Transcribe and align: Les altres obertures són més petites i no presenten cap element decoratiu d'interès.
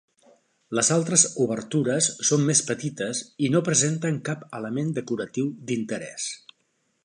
Les 0.77 0.87
altres 0.95 1.25
obertures 1.45 2.07
són 2.29 2.47
més 2.49 2.63
petites 2.71 3.21
i 3.49 3.53
no 3.57 3.63
presenten 3.69 4.19
cap 4.31 4.49
element 4.61 4.93
decoratiu 4.99 5.53
d'interès. 5.73 6.31